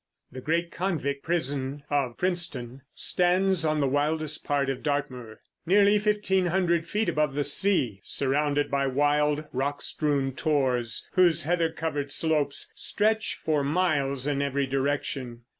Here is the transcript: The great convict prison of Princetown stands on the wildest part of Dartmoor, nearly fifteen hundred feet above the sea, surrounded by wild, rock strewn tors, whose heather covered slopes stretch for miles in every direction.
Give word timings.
The 0.31 0.41
great 0.41 0.71
convict 0.71 1.21
prison 1.23 1.83
of 1.91 2.17
Princetown 2.17 2.81
stands 2.95 3.63
on 3.63 3.79
the 3.79 3.87
wildest 3.87 4.43
part 4.43 4.67
of 4.67 4.81
Dartmoor, 4.81 5.41
nearly 5.67 5.99
fifteen 5.99 6.47
hundred 6.47 6.87
feet 6.87 7.07
above 7.07 7.35
the 7.35 7.43
sea, 7.43 7.99
surrounded 8.01 8.71
by 8.71 8.87
wild, 8.87 9.43
rock 9.53 9.79
strewn 9.83 10.33
tors, 10.33 11.07
whose 11.11 11.43
heather 11.43 11.71
covered 11.71 12.11
slopes 12.11 12.71
stretch 12.73 13.35
for 13.35 13.63
miles 13.63 14.25
in 14.25 14.41
every 14.41 14.65
direction. 14.65 15.41